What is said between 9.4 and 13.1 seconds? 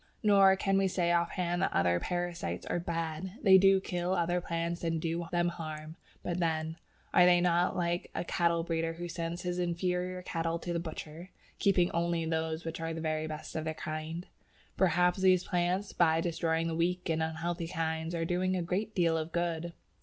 his inferior cattle to the butcher, keeping only those which are the